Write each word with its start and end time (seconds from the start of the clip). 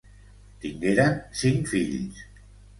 Tingueren 0.63 1.15
cinc 1.43 1.71
fills. 1.75 2.27